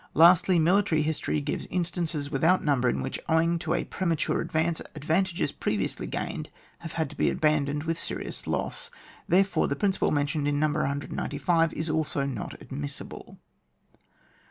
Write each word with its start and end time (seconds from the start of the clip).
Lastly, 0.15 0.57
military 0.57 1.03
history 1.03 1.39
gives 1.41 1.65
in 1.65 1.83
stances 1.83 2.31
without 2.31 2.63
number 2.63 2.89
in 2.89 3.03
which, 3.03 3.19
owing 3.29 3.59
to 3.59 3.75
a 3.75 3.83
premature 3.83 4.41
advance, 4.41 4.81
advantages 4.95 5.51
previously 5.51 6.07
gained 6.07 6.49
have 6.79 6.93
had 6.93 7.07
to 7.11 7.15
be 7.15 7.29
aban 7.31 7.67
doned 7.67 7.83
with'Serious 7.85 8.47
loss. 8.47 8.89
Therefore, 9.27 9.67
the 9.67 9.75
principle 9.75 10.09
mentioned 10.09 10.47
in 10.47 10.59
No. 10.59 10.69
195 10.69 11.71
is 11.73 11.87
also 11.87 12.25
not 12.25 12.59
admissible. 12.59 13.37